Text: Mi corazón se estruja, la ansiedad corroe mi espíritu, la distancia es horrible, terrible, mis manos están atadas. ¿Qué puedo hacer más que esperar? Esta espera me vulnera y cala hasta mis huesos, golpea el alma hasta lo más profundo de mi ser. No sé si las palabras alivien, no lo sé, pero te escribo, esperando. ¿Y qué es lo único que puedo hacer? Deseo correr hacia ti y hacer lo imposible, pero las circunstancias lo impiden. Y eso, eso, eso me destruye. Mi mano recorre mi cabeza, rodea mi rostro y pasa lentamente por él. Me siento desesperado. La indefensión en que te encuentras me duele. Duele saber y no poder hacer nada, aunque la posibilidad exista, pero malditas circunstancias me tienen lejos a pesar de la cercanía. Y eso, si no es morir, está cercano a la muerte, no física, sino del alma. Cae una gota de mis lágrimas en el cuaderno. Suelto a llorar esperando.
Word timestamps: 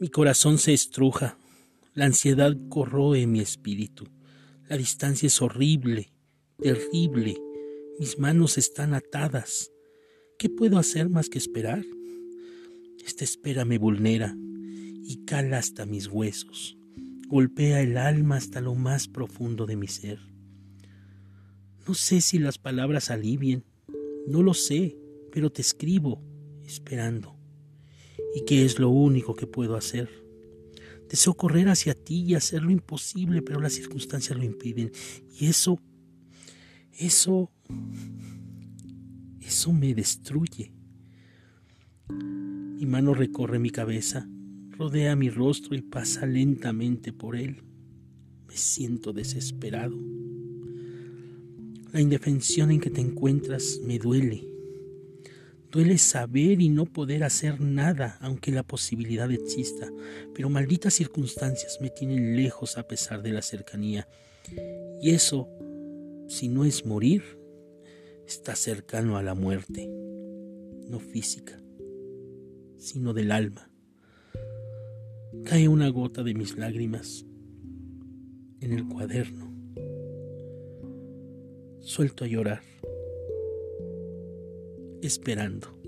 Mi 0.00 0.08
corazón 0.08 0.56
se 0.56 0.72
estruja, 0.72 1.36
la 1.92 2.06
ansiedad 2.06 2.56
corroe 2.70 3.26
mi 3.26 3.40
espíritu, 3.40 4.08
la 4.66 4.78
distancia 4.78 5.26
es 5.26 5.42
horrible, 5.42 6.10
terrible, 6.56 7.36
mis 7.98 8.18
manos 8.18 8.56
están 8.56 8.94
atadas. 8.94 9.70
¿Qué 10.38 10.48
puedo 10.48 10.78
hacer 10.78 11.10
más 11.10 11.28
que 11.28 11.36
esperar? 11.36 11.84
Esta 13.04 13.24
espera 13.24 13.66
me 13.66 13.76
vulnera 13.76 14.34
y 15.04 15.26
cala 15.26 15.58
hasta 15.58 15.84
mis 15.84 16.06
huesos, 16.06 16.78
golpea 17.28 17.82
el 17.82 17.98
alma 17.98 18.36
hasta 18.36 18.62
lo 18.62 18.74
más 18.74 19.06
profundo 19.06 19.66
de 19.66 19.76
mi 19.76 19.86
ser. 19.86 20.18
No 21.86 21.92
sé 21.92 22.22
si 22.22 22.38
las 22.38 22.56
palabras 22.56 23.10
alivien, 23.10 23.66
no 24.26 24.42
lo 24.42 24.54
sé, 24.54 24.96
pero 25.30 25.52
te 25.52 25.60
escribo, 25.60 26.24
esperando. 26.64 27.39
¿Y 28.34 28.44
qué 28.44 28.64
es 28.64 28.78
lo 28.78 28.90
único 28.90 29.34
que 29.34 29.46
puedo 29.46 29.76
hacer? 29.76 30.08
Deseo 31.08 31.34
correr 31.34 31.68
hacia 31.68 31.94
ti 31.94 32.22
y 32.22 32.34
hacer 32.34 32.62
lo 32.62 32.70
imposible, 32.70 33.42
pero 33.42 33.60
las 33.60 33.72
circunstancias 33.72 34.38
lo 34.38 34.44
impiden. 34.44 34.92
Y 35.38 35.46
eso, 35.46 35.80
eso, 36.92 37.50
eso 39.40 39.72
me 39.72 39.92
destruye. 39.92 40.72
Mi 42.08 42.86
mano 42.86 43.12
recorre 43.12 43.58
mi 43.58 43.70
cabeza, 43.70 44.28
rodea 44.70 45.16
mi 45.16 45.30
rostro 45.30 45.74
y 45.74 45.82
pasa 45.82 46.26
lentamente 46.26 47.12
por 47.12 47.36
él. 47.36 47.62
Me 48.46 48.56
siento 48.56 49.12
desesperado. 49.12 49.96
La 51.92 52.00
indefensión 52.00 52.70
en 52.70 52.80
que 52.80 52.90
te 52.90 53.00
encuentras 53.00 53.80
me 53.84 53.98
duele. 53.98 54.49
Duele 55.70 55.98
saber 55.98 56.60
y 56.60 56.68
no 56.68 56.84
poder 56.84 57.22
hacer 57.22 57.60
nada, 57.60 58.18
aunque 58.20 58.50
la 58.50 58.64
posibilidad 58.64 59.30
exista, 59.30 59.88
pero 60.34 60.50
malditas 60.50 60.94
circunstancias 60.94 61.78
me 61.80 61.90
tienen 61.90 62.36
lejos 62.36 62.76
a 62.76 62.88
pesar 62.88 63.22
de 63.22 63.30
la 63.30 63.40
cercanía. 63.40 64.08
Y 65.00 65.10
eso, 65.10 65.48
si 66.28 66.48
no 66.48 66.64
es 66.64 66.84
morir, 66.84 67.22
está 68.26 68.56
cercano 68.56 69.16
a 69.16 69.22
la 69.22 69.34
muerte, 69.34 69.88
no 70.88 70.98
física, 70.98 71.62
sino 72.76 73.12
del 73.12 73.30
alma. 73.30 73.70
Cae 75.44 75.68
una 75.68 75.88
gota 75.88 76.24
de 76.24 76.34
mis 76.34 76.56
lágrimas 76.56 77.24
en 78.60 78.72
el 78.72 78.88
cuaderno. 78.88 79.54
Suelto 81.80 82.24
a 82.24 82.26
llorar 82.26 82.60
esperando. 85.02 85.79